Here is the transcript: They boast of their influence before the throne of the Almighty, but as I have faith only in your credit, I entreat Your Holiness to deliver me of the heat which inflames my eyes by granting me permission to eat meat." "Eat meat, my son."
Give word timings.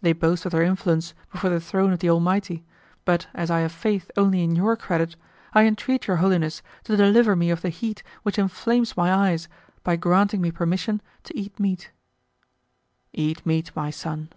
They 0.00 0.14
boast 0.14 0.46
of 0.46 0.52
their 0.52 0.62
influence 0.62 1.12
before 1.30 1.50
the 1.50 1.60
throne 1.60 1.92
of 1.92 1.98
the 1.98 2.08
Almighty, 2.08 2.64
but 3.04 3.26
as 3.34 3.50
I 3.50 3.60
have 3.60 3.72
faith 3.72 4.10
only 4.16 4.42
in 4.42 4.56
your 4.56 4.74
credit, 4.74 5.16
I 5.52 5.66
entreat 5.66 6.06
Your 6.06 6.16
Holiness 6.16 6.62
to 6.84 6.96
deliver 6.96 7.36
me 7.36 7.50
of 7.50 7.60
the 7.60 7.68
heat 7.68 8.02
which 8.22 8.38
inflames 8.38 8.96
my 8.96 9.12
eyes 9.12 9.48
by 9.84 9.96
granting 9.96 10.40
me 10.40 10.50
permission 10.50 11.02
to 11.24 11.36
eat 11.36 11.60
meat." 11.60 11.90
"Eat 13.12 13.44
meat, 13.44 13.70
my 13.74 13.90
son." 13.90 14.30